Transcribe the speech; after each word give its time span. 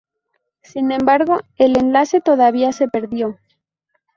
Sin 0.63 0.91
embargo, 0.91 1.41
el 1.57 1.77
enlace 1.77 2.21
todavía 2.21 2.71
se 2.71 2.87
perdió. 2.87 3.37